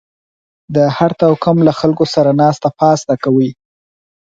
[0.75, 3.49] د هر توکم له خلکو سره ناسته پاسته کوئ